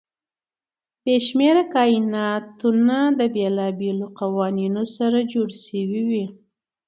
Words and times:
بې 1.03 1.15
شمېره 1.27 1.63
کایناتونه 1.75 2.95
د 3.19 3.21
بېلابېلو 3.35 4.07
قوانینو 4.19 4.83
سره 4.97 5.19
جوړ 5.33 5.49
شوي 5.65 6.01
وي. 6.09 6.25